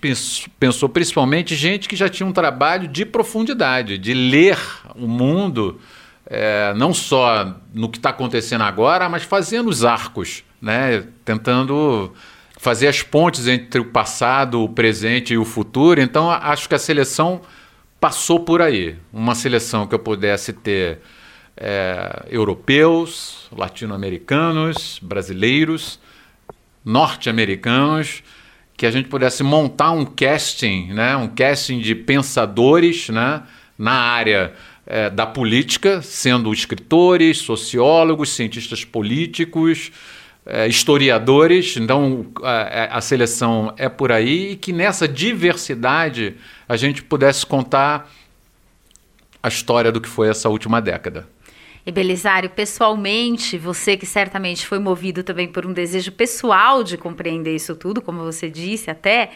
pensou 0.59 0.87
principalmente 0.87 1.55
gente 1.55 1.89
que 1.89 1.95
já 1.95 2.07
tinha 2.07 2.27
um 2.27 2.31
trabalho 2.31 2.87
de 2.87 3.05
profundidade, 3.05 3.97
de 3.97 4.13
ler 4.13 4.59
o 4.95 5.07
mundo, 5.07 5.79
é, 6.27 6.73
não 6.75 6.93
só 6.93 7.55
no 7.73 7.89
que 7.89 7.97
está 7.97 8.09
acontecendo 8.09 8.63
agora, 8.63 9.09
mas 9.09 9.23
fazendo 9.23 9.67
os 9.67 9.83
arcos, 9.83 10.43
né? 10.61 11.05
tentando 11.25 12.13
fazer 12.57 12.87
as 12.87 13.01
pontes 13.01 13.47
entre 13.47 13.81
o 13.81 13.85
passado, 13.85 14.61
o 14.61 14.69
presente 14.69 15.33
e 15.33 15.37
o 15.37 15.43
futuro. 15.43 15.99
Então, 15.99 16.29
acho 16.29 16.69
que 16.69 16.75
a 16.75 16.79
seleção 16.79 17.41
passou 17.99 18.41
por 18.41 18.61
aí. 18.61 18.95
Uma 19.11 19.33
seleção 19.33 19.87
que 19.87 19.95
eu 19.95 19.99
pudesse 19.99 20.53
ter 20.53 20.99
é, 21.57 22.25
europeus, 22.29 23.47
latino-americanos, 23.51 24.99
brasileiros, 25.01 25.99
norte-americanos, 26.85 28.23
que 28.75 28.85
a 28.85 28.91
gente 28.91 29.07
pudesse 29.07 29.43
montar 29.43 29.91
um 29.91 30.05
casting, 30.05 30.87
né, 30.93 31.15
um 31.15 31.27
casting 31.27 31.79
de 31.79 31.93
pensadores 31.93 33.09
né, 33.09 33.43
na 33.77 33.93
área 33.93 34.53
é, 34.85 35.09
da 35.09 35.25
política, 35.25 36.01
sendo 36.01 36.51
escritores, 36.51 37.37
sociólogos, 37.37 38.31
cientistas 38.31 38.83
políticos, 38.83 39.91
é, 40.45 40.67
historiadores, 40.67 41.77
então 41.77 42.25
a, 42.41 42.97
a, 42.97 43.01
seleção 43.01 43.73
é 43.77 43.87
por 43.87 44.11
aí, 44.11 44.51
e 44.51 44.55
que 44.57 44.73
nessa 44.73 45.07
diversidade 45.07 46.35
a 46.67 46.75
gente 46.75 47.01
pudesse 47.01 47.45
contar 47.45 48.11
a 49.41 49.47
história 49.47 49.91
do 49.91 50.01
que 50.01 50.09
foi 50.09 50.29
essa 50.29 50.49
última 50.49 50.81
década. 50.81 51.27
E 51.85 51.91
Belisário, 51.91 52.49
pessoalmente, 52.49 53.57
você 53.57 53.97
que 53.97 54.05
certamente 54.05 54.65
foi 54.65 54.79
movido 54.79 55.21
também 55.21 55.47
por 55.47 55.65
um 55.65 55.73
desejo 55.73 56.13
pessoal 56.13 56.81
de 56.81 56.97
compreender 56.97 57.53
isso 57.53 57.75
tudo, 57.75 58.01
como 58.01 58.23
você 58.23 58.49
disse 58.49 58.89
até, 58.89 59.31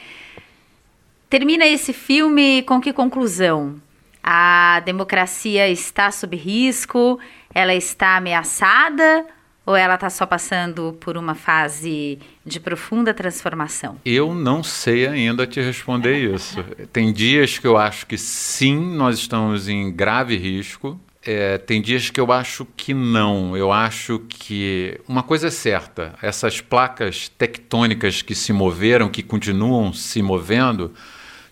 termina 1.29 1.65
esse 1.65 1.91
filme 1.91 2.61
com 2.63 2.79
que 2.79 2.93
conclusão? 2.93 3.75
A 4.23 4.81
democracia 4.85 5.69
está 5.69 6.09
sob 6.09 6.37
risco? 6.37 7.19
Ela 7.53 7.73
está 7.75 8.15
ameaçada? 8.15 9.25
Ou 9.65 9.75
ela 9.75 9.95
está 9.95 10.09
só 10.09 10.25
passando 10.25 10.95
por 11.01 11.17
uma 11.17 11.35
fase 11.35 12.17
de 12.45 12.57
profunda 12.57 13.13
transformação? 13.13 13.97
Eu 14.05 14.33
não 14.33 14.63
sei 14.63 15.05
ainda 15.05 15.45
te 15.45 15.59
responder 15.59 16.33
isso. 16.33 16.63
Tem 16.93 17.11
dias 17.11 17.59
que 17.59 17.67
eu 17.67 17.75
acho 17.77 18.07
que 18.07 18.17
sim, 18.17 18.95
nós 18.95 19.19
estamos 19.19 19.67
em 19.67 19.91
grave 19.91 20.37
risco. 20.37 20.97
É, 21.29 21.57
tem 21.57 21.81
dias 21.81 22.09
que 22.09 22.21
eu 22.21 22.31
acho 22.31 22.65
que 22.77 22.93
não. 22.93 23.57
Eu 23.57 23.69
acho 23.69 24.19
que 24.29 24.97
uma 25.05 25.21
coisa 25.21 25.47
é 25.47 25.51
certa: 25.51 26.13
essas 26.21 26.61
placas 26.61 27.27
tectônicas 27.37 28.21
que 28.21 28.33
se 28.33 28.53
moveram, 28.53 29.09
que 29.09 29.21
continuam 29.21 29.91
se 29.91 30.21
movendo, 30.21 30.93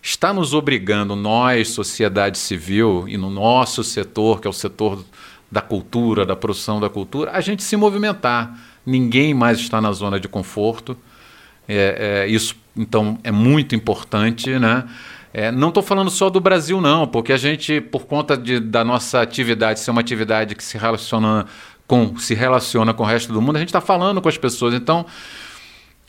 está 0.00 0.32
nos 0.32 0.54
obrigando, 0.54 1.14
nós, 1.14 1.68
sociedade 1.68 2.38
civil, 2.38 3.04
e 3.06 3.18
no 3.18 3.28
nosso 3.28 3.84
setor, 3.84 4.40
que 4.40 4.46
é 4.46 4.50
o 4.50 4.52
setor 4.52 5.04
da 5.52 5.60
cultura, 5.60 6.24
da 6.24 6.34
produção 6.34 6.80
da 6.80 6.88
cultura, 6.88 7.32
a 7.32 7.42
gente 7.42 7.62
se 7.62 7.76
movimentar. 7.76 8.58
Ninguém 8.86 9.34
mais 9.34 9.58
está 9.58 9.78
na 9.78 9.92
zona 9.92 10.18
de 10.18 10.26
conforto. 10.26 10.96
É, 11.68 12.24
é, 12.24 12.30
isso, 12.30 12.56
então, 12.74 13.18
é 13.22 13.30
muito 13.30 13.74
importante, 13.74 14.58
né? 14.58 14.88
É, 15.38 15.52
não 15.52 15.68
estou 15.68 15.82
falando 15.82 16.10
só 16.10 16.30
do 16.30 16.40
Brasil, 16.40 16.80
não, 16.80 17.06
porque 17.06 17.30
a 17.30 17.36
gente, 17.36 17.78
por 17.78 18.06
conta 18.06 18.38
de, 18.38 18.58
da 18.58 18.82
nossa 18.82 19.20
atividade 19.20 19.80
ser 19.80 19.90
uma 19.90 20.00
atividade 20.00 20.54
que 20.54 20.64
se 20.64 20.78
relaciona 20.78 21.44
com, 21.86 22.16
se 22.16 22.32
relaciona 22.32 22.94
com 22.94 23.02
o 23.02 23.06
resto 23.06 23.34
do 23.34 23.42
mundo, 23.42 23.56
a 23.56 23.58
gente 23.58 23.68
está 23.68 23.82
falando 23.82 24.22
com 24.22 24.30
as 24.30 24.38
pessoas. 24.38 24.72
Então, 24.72 25.04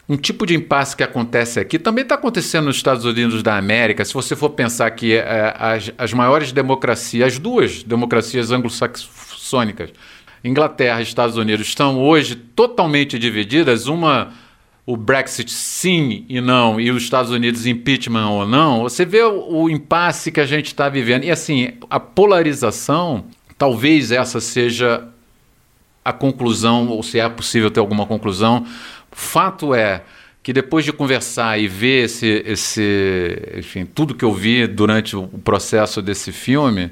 um 0.08 0.16
tipo 0.16 0.46
de 0.46 0.56
impasse 0.56 0.96
que 0.96 1.04
acontece 1.04 1.60
aqui 1.60 1.78
também 1.78 2.04
está 2.04 2.16
acontecendo 2.16 2.68
nos 2.68 2.78
Estados 2.78 3.04
Unidos 3.04 3.44
da 3.44 3.58
América. 3.58 4.06
Se 4.06 4.14
você 4.14 4.34
for 4.34 4.52
pensar 4.52 4.90
que 4.92 5.16
é, 5.16 5.54
as, 5.60 5.92
as 5.98 6.14
maiores 6.14 6.54
democracias, 6.54 7.34
as 7.34 7.38
duas 7.38 7.84
democracias 7.84 8.50
anglo-saxônicas, 8.50 9.90
Inglaterra 10.42 11.02
e 11.02 11.04
Estados 11.04 11.36
Unidos, 11.36 11.68
estão 11.68 12.00
hoje 12.00 12.34
totalmente 12.34 13.20
divididas, 13.20 13.88
uma 13.88 14.32
o 14.88 14.96
Brexit 14.96 15.52
sim 15.52 16.26
e 16.30 16.40
não, 16.40 16.80
e 16.80 16.90
os 16.90 17.04
Estados 17.04 17.30
Unidos 17.30 17.66
impeachment 17.66 18.30
ou 18.30 18.48
não, 18.48 18.84
você 18.84 19.04
vê 19.04 19.22
o, 19.22 19.64
o 19.64 19.70
impasse 19.70 20.32
que 20.32 20.40
a 20.40 20.46
gente 20.46 20.68
está 20.68 20.88
vivendo. 20.88 21.26
E 21.26 21.30
assim, 21.30 21.74
a 21.90 22.00
polarização, 22.00 23.26
talvez 23.58 24.14
essa 24.14 24.40
seja 24.40 25.06
a 26.06 26.14
conclusão, 26.14 26.88
ou 26.88 27.04
se 27.04 27.20
é 27.20 27.28
possível 27.28 27.70
ter 27.70 27.82
alguma 27.82 28.06
conclusão, 28.06 28.66
Fato 29.12 29.74
é 29.74 30.04
que 30.42 30.54
depois 30.54 30.86
de 30.86 30.94
conversar 30.94 31.60
e 31.60 31.68
ver 31.68 32.06
esse, 32.06 32.44
esse, 32.46 33.42
enfim, 33.58 33.84
tudo 33.84 34.16
que 34.16 34.24
eu 34.24 34.32
vi 34.32 34.68
durante 34.68 35.18
o 35.18 35.28
processo 35.28 36.02
desse 36.02 36.32
filme, 36.32 36.92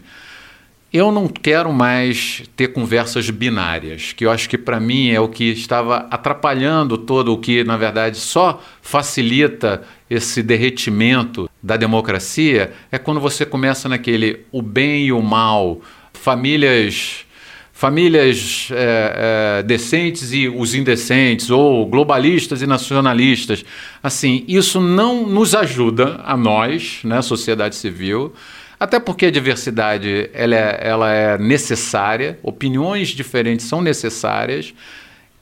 eu 0.91 1.11
não 1.11 1.27
quero 1.27 1.73
mais 1.73 2.43
ter 2.55 2.69
conversas 2.69 3.29
binárias, 3.29 4.13
que 4.13 4.25
eu 4.25 4.31
acho 4.31 4.49
que 4.49 4.57
para 4.57 4.79
mim 4.79 5.09
é 5.09 5.19
o 5.19 5.27
que 5.27 5.51
estava 5.51 6.07
atrapalhando 6.09 6.97
todo 6.97 7.33
o 7.33 7.37
que, 7.37 7.63
na 7.63 7.75
verdade, 7.75 8.17
só 8.17 8.61
facilita 8.81 9.83
esse 10.09 10.41
derretimento 10.41 11.49
da 11.61 11.75
democracia, 11.75 12.71
é 12.91 12.97
quando 12.97 13.19
você 13.19 13.45
começa 13.45 13.89
naquele 13.89 14.45
o 14.51 14.61
bem 14.61 15.07
e 15.07 15.11
o 15.11 15.21
mal, 15.21 15.81
famílias 16.13 17.25
famílias 17.75 18.69
é, 18.71 19.59
é, 19.59 19.63
decentes 19.63 20.31
e 20.31 20.47
os 20.47 20.73
indecentes, 20.73 21.49
ou 21.49 21.85
globalistas 21.85 22.61
e 22.61 22.65
nacionalistas. 22.65 23.65
Assim, 24.01 24.45
isso 24.47 24.79
não 24.79 25.27
nos 25.27 25.53
ajuda 25.53 26.21
a 26.23 26.37
nós, 26.37 27.01
né, 27.03 27.21
sociedade 27.21 27.75
civil, 27.75 28.33
até 28.85 28.99
porque 28.99 29.25
a 29.25 29.31
diversidade 29.31 30.29
ela 30.33 30.55
é, 30.55 30.79
ela 30.81 31.13
é 31.13 31.37
necessária, 31.37 32.39
opiniões 32.41 33.09
diferentes 33.09 33.65
são 33.65 33.81
necessárias, 33.81 34.73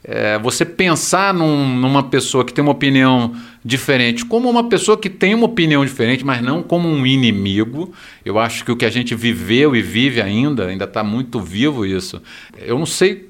é, 0.05 0.37
você 0.37 0.65
pensar 0.65 1.33
num, 1.33 1.65
numa 1.65 2.03
pessoa 2.03 2.43
que 2.43 2.53
tem 2.53 2.61
uma 2.61 2.73
opinião 2.73 3.33
diferente 3.63 4.25
como 4.25 4.49
uma 4.49 4.67
pessoa 4.67 4.97
que 4.97 5.09
tem 5.09 5.33
uma 5.33 5.45
opinião 5.45 5.85
diferente, 5.85 6.25
mas 6.25 6.41
não 6.41 6.61
como 6.61 6.89
um 6.89 7.05
inimigo. 7.05 7.93
Eu 8.25 8.37
acho 8.37 8.65
que 8.65 8.71
o 8.71 8.75
que 8.75 8.85
a 8.85 8.89
gente 8.89 9.15
viveu 9.15 9.73
e 9.73 9.81
vive 9.81 10.21
ainda, 10.21 10.67
ainda 10.67 10.83
está 10.83 11.03
muito 11.03 11.39
vivo 11.39 11.85
isso. 11.85 12.21
Eu 12.57 12.77
não 12.77 12.85
sei 12.85 13.29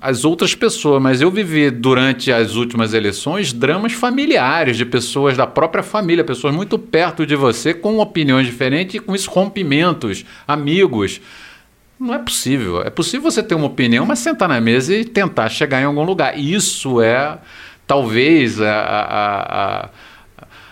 as 0.00 0.24
outras 0.24 0.54
pessoas, 0.54 1.02
mas 1.02 1.20
eu 1.20 1.30
vivi 1.30 1.70
durante 1.70 2.32
as 2.32 2.54
últimas 2.54 2.94
eleições 2.94 3.52
dramas 3.52 3.92
familiares 3.92 4.76
de 4.76 4.84
pessoas 4.84 5.36
da 5.36 5.46
própria 5.46 5.82
família, 5.82 6.22
pessoas 6.22 6.54
muito 6.54 6.78
perto 6.78 7.26
de 7.26 7.34
você 7.34 7.74
com 7.74 7.98
opiniões 7.98 8.46
diferentes 8.46 8.96
e 8.96 8.98
com 9.00 9.14
esses 9.14 9.26
rompimentos, 9.26 10.24
amigos. 10.46 11.20
Não 11.98 12.14
é 12.14 12.18
possível. 12.18 12.82
É 12.82 12.90
possível 12.90 13.30
você 13.30 13.42
ter 13.42 13.54
uma 13.54 13.66
opinião, 13.66 14.06
mas 14.06 14.18
sentar 14.18 14.48
na 14.48 14.60
mesa 14.60 14.94
e 14.94 15.04
tentar 15.04 15.48
chegar 15.48 15.80
em 15.80 15.84
algum 15.84 16.04
lugar. 16.04 16.38
Isso 16.38 17.00
é 17.00 17.38
talvez 17.86 18.60
a, 18.60 18.72
a, 18.72 19.82
a, 19.82 19.88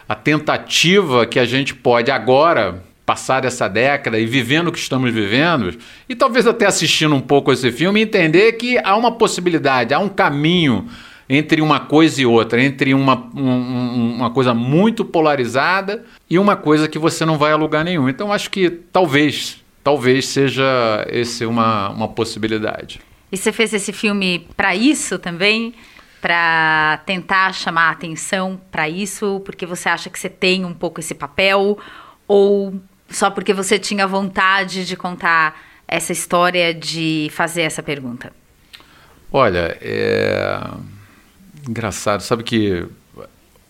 a 0.08 0.14
tentativa 0.14 1.26
que 1.26 1.38
a 1.38 1.44
gente 1.44 1.74
pode 1.74 2.10
agora 2.10 2.82
passar 3.12 3.44
essa 3.44 3.68
década 3.68 4.18
e 4.18 4.24
vivendo 4.24 4.68
o 4.68 4.72
que 4.72 4.78
estamos 4.78 5.12
vivendo, 5.12 5.76
e 6.08 6.14
talvez 6.14 6.46
até 6.46 6.64
assistindo 6.64 7.14
um 7.14 7.20
pouco 7.20 7.52
esse 7.52 7.70
filme, 7.70 8.00
entender 8.00 8.52
que 8.52 8.78
há 8.78 8.96
uma 8.96 9.12
possibilidade, 9.12 9.92
há 9.92 9.98
um 9.98 10.08
caminho 10.08 10.88
entre 11.28 11.60
uma 11.60 11.78
coisa 11.78 12.22
e 12.22 12.26
outra, 12.26 12.62
entre 12.62 12.94
uma, 12.94 13.30
um, 13.34 14.14
uma 14.16 14.30
coisa 14.30 14.54
muito 14.54 15.04
polarizada 15.04 16.02
e 16.28 16.38
uma 16.38 16.56
coisa 16.56 16.88
que 16.88 16.98
você 16.98 17.26
não 17.26 17.36
vai 17.36 17.52
a 17.52 17.56
lugar 17.56 17.84
nenhum. 17.84 18.08
Então 18.08 18.32
acho 18.32 18.50
que 18.50 18.70
talvez, 18.70 19.62
talvez 19.84 20.26
seja 20.26 21.06
esse 21.10 21.44
uma, 21.44 21.90
uma 21.90 22.08
possibilidade. 22.08 22.98
E 23.30 23.36
você 23.36 23.52
fez 23.52 23.74
esse 23.74 23.92
filme 23.92 24.46
para 24.56 24.74
isso 24.74 25.18
também? 25.18 25.74
Para 26.18 27.02
tentar 27.04 27.52
chamar 27.52 27.88
a 27.88 27.90
atenção 27.90 28.58
para 28.70 28.88
isso, 28.88 29.42
porque 29.44 29.66
você 29.66 29.90
acha 29.90 30.08
que 30.08 30.18
você 30.18 30.30
tem 30.30 30.64
um 30.64 30.72
pouco 30.72 30.98
esse 30.98 31.14
papel? 31.14 31.78
Ou 32.26 32.80
só 33.12 33.30
porque 33.30 33.52
você 33.52 33.78
tinha 33.78 34.06
vontade 34.06 34.84
de 34.84 34.96
contar 34.96 35.60
essa 35.86 36.12
história, 36.12 36.72
de 36.72 37.28
fazer 37.32 37.62
essa 37.62 37.82
pergunta? 37.82 38.32
Olha, 39.30 39.76
é 39.80 40.58
engraçado. 41.68 42.22
Sabe 42.22 42.42
que 42.42 42.86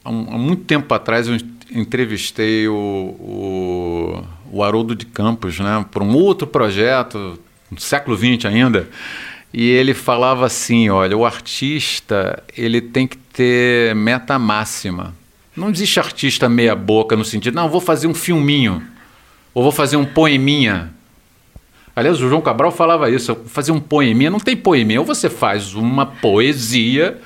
há, 0.05 0.11
muito 0.11 0.65
tempo 0.65 0.93
atrás 0.95 1.29
eu 1.29 1.37
entrevistei 1.71 2.69
o, 2.69 2.75
o, 2.75 4.25
o 4.51 4.63
Haroldo 4.63 4.95
de 4.95 5.07
Campos, 5.07 5.59
né, 5.59 5.85
por 5.91 6.03
um 6.03 6.15
outro 6.15 6.47
projeto, 6.47 7.39
no 7.71 7.81
século 7.81 8.17
XX 8.17 8.45
ainda, 8.47 8.89
e 9.53 9.69
ele 9.69 9.95
falava 9.95 10.47
assim, 10.47 10.89
olha, 10.91 11.17
o 11.17 11.25
artista 11.25 12.43
ele 12.57 12.81
tem 12.81 13.07
que 13.07 13.17
ter 13.17 13.95
meta 13.95 14.39
máxima. 14.39 15.15
Não 15.55 15.71
existe 15.71 16.01
artista 16.01 16.49
meia 16.49 16.75
boca 16.75 17.15
no 17.15 17.25
sentido, 17.25 17.55
não, 17.55 17.69
vou 17.69 17.81
fazer 17.81 18.07
um 18.07 18.15
filminho. 18.15 18.83
Ou 19.55 19.63
vou 19.63 19.73
fazer 19.73 19.97
um 19.97 20.05
poeminha. 20.05 20.91
Aliás, 21.95 22.21
o 22.23 22.29
João 22.29 22.41
Cabral 22.41 22.73
falava 22.73 23.11
isso, 23.11 23.35
fazer 23.47 23.73
um 23.73 23.81
poeminha. 23.81 24.31
Não 24.31 24.41
tem 24.41 24.57
poeminha. 24.57 25.01
Ou 25.01 25.07
você 25.07 25.29
faz 25.29 25.75
uma 25.75 26.07
poesia, 26.07 27.19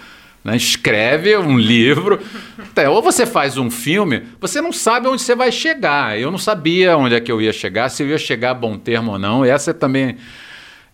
né, 0.42 0.56
escreve 0.56 1.36
um 1.36 1.58
livro, 1.58 2.20
até, 2.58 2.88
ou 2.88 3.00
você 3.00 3.26
faz 3.26 3.56
um 3.56 3.70
filme, 3.70 4.22
você 4.40 4.60
não 4.60 4.72
sabe 4.72 5.08
onde 5.08 5.22
você 5.22 5.34
vai 5.34 5.52
chegar. 5.52 6.18
Eu 6.18 6.30
não 6.30 6.38
sabia 6.38 6.96
onde 6.96 7.14
é 7.14 7.20
que 7.20 7.30
eu 7.30 7.40
ia 7.40 7.52
chegar, 7.52 7.88
se 7.88 8.02
eu 8.02 8.08
ia 8.08 8.18
chegar 8.18 8.50
a 8.50 8.54
bom 8.54 8.76
termo 8.76 9.12
ou 9.12 9.18
não. 9.18 9.44
Essa 9.44 9.70
é 9.70 9.74
também. 9.74 10.16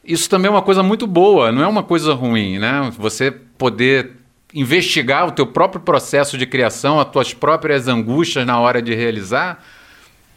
Isso 0.05 0.29
também 0.29 0.49
é 0.49 0.51
uma 0.51 0.63
coisa 0.63 0.83
muito 0.83 1.07
boa, 1.07 1.53
não 1.53 1.63
é 1.63 1.67
uma 1.67 1.83
coisa 1.83 2.13
ruim, 2.13 2.59
né? 2.59 2.91
Você 2.99 3.31
poder 3.31 4.13
investigar 4.53 5.27
o 5.29 5.33
teu 5.33 5.47
próprio 5.47 5.81
processo 5.81 6.37
de 6.37 6.45
criação, 6.45 7.01
as 7.01 7.09
tuas 7.09 7.33
próprias 7.33 7.89
angústias 7.89 8.45
na 8.45 8.59
hora 8.59 8.83
de 8.83 8.95
realizar 8.95 9.65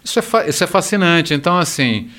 isso 0.06 0.20
é, 0.20 0.50
isso 0.50 0.64
é 0.64 0.68
fascinante. 0.68 1.34
Então, 1.34 1.58
assim, 1.58 2.10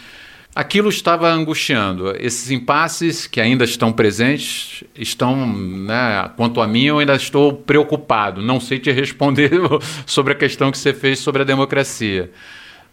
aquilo 0.54 0.88
estava 0.88 1.28
angustiando. 1.28 2.14
Esses 2.18 2.50
impasses 2.50 3.26
que 3.26 3.40
ainda 3.40 3.64
estão 3.64 3.92
presentes 3.92 4.82
estão, 4.94 5.46
né, 5.46 6.30
quanto 6.36 6.60
a 6.60 6.66
mim, 6.66 6.84
eu 6.84 6.98
ainda 6.98 7.14
estou 7.14 7.52
preocupado. 7.52 8.42
Não 8.42 8.58
sei 8.58 8.80
te 8.80 8.90
responder 8.90 9.52
sobre 10.04 10.32
a 10.32 10.36
questão 10.36 10.72
que 10.72 10.78
você 10.78 10.92
fez 10.92 11.20
sobre 11.20 11.42
a 11.42 11.44
democracia. 11.44 12.32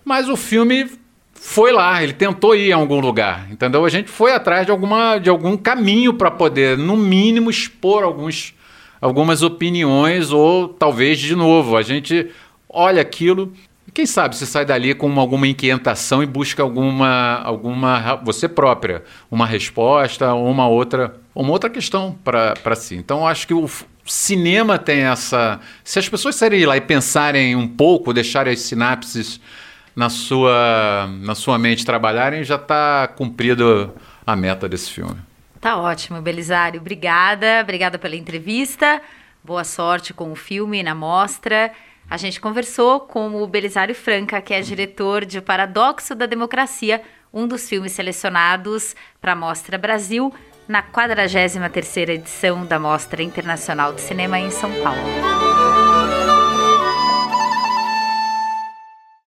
Mas 0.06 0.30
o 0.30 0.36
filme 0.36 0.90
foi 1.34 1.72
lá, 1.74 2.02
ele 2.02 2.14
tentou 2.14 2.56
ir 2.56 2.72
a 2.72 2.76
algum 2.78 3.00
lugar, 3.00 3.52
entendeu? 3.52 3.84
A 3.84 3.90
gente 3.90 4.10
foi 4.10 4.32
atrás 4.32 4.66
de, 4.66 4.72
alguma, 4.72 5.18
de 5.18 5.30
algum 5.30 5.58
caminho 5.58 6.14
para 6.14 6.32
poder, 6.32 6.78
no 6.78 6.96
mínimo, 6.96 7.50
expor 7.50 8.04
alguns, 8.04 8.54
algumas 9.02 9.42
opiniões 9.42 10.32
ou 10.32 10.70
talvez 10.70 11.20
de 11.20 11.36
novo. 11.36 11.76
A 11.76 11.82
gente 11.82 12.30
olha 12.70 13.02
aquilo 13.02 13.52
quem 13.94 14.06
sabe 14.06 14.36
você 14.36 14.46
sai 14.46 14.66
dali 14.66 14.94
com 14.96 15.20
alguma 15.20 15.48
inquietação 15.48 16.24
e 16.24 16.26
busca 16.26 16.64
alguma, 16.64 17.42
alguma 17.44 18.16
você 18.24 18.50
própria, 18.50 19.04
uma 19.30 19.46
resposta 19.46 20.34
ou 20.34 20.50
uma 20.50 20.68
outra, 20.68 21.16
uma 21.36 21.52
outra 21.52 21.70
questão 21.70 22.18
para 22.24 22.76
si. 22.76 22.96
Então, 22.96 23.28
acho 23.28 23.48
que 23.48 23.54
o 23.54 23.70
cinema 24.06 24.80
tem 24.80 25.02
essa. 25.02 25.60
Se 25.84 26.00
as 26.00 26.10
pessoas 26.10 26.36
saírem 26.36 26.66
lá 26.66 26.76
e 26.76 26.82
pensarem 26.82 27.56
um 27.56 27.68
pouco, 27.68 28.14
deixarem 28.14 28.54
as 28.54 28.62
sinapses 28.62 29.40
na 29.96 30.10
sua, 30.10 31.08
na 31.22 31.36
sua 31.36 31.58
mente 31.60 31.86
trabalharem, 31.86 32.44
já 32.44 32.56
está 32.56 33.08
cumprido 33.08 33.94
a 34.26 34.36
meta 34.36 34.68
desse 34.68 34.90
filme. 34.90 35.18
Tá 35.62 35.78
ótimo, 35.78 36.22
Belisário. 36.22 36.82
Obrigada, 36.82 37.62
obrigada 37.62 37.98
pela 37.98 38.16
entrevista. 38.16 39.02
Boa 39.44 39.64
sorte 39.64 40.14
com 40.14 40.32
o 40.32 40.36
filme 40.36 40.82
na 40.82 40.96
mostra. 40.96 41.72
A 42.14 42.18
gente 42.18 42.40
conversou 42.40 43.00
com 43.00 43.42
o 43.42 43.48
Belisário 43.48 43.96
Franca, 43.96 44.40
que 44.40 44.54
é 44.54 44.62
diretor 44.62 45.26
de 45.26 45.40
O 45.40 45.42
Paradoxo 45.42 46.14
da 46.14 46.28
Democracia, 46.28 47.02
um 47.34 47.48
dos 47.48 47.68
filmes 47.68 47.94
selecionados 47.94 48.96
para 49.20 49.32
a 49.32 49.36
Mostra 49.36 49.80
Brasil, 49.80 50.32
na 50.68 50.84
43ª 50.84 52.10
edição 52.10 52.68
da 52.68 52.78
Mostra 52.78 53.24
Internacional 53.24 53.94
de 53.94 54.02
Cinema 54.02 54.38
em 54.38 54.52
São 54.52 54.72
Paulo. 54.84 55.93